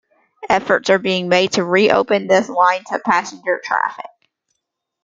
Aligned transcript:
Efforts 0.49 0.89
are 0.89 0.97
being 0.97 1.29
made 1.29 1.51
to 1.51 1.63
reopen 1.63 2.25
this 2.25 2.49
line 2.49 2.83
to 2.85 2.97
passenger 2.97 3.61
traffic. 3.63 4.09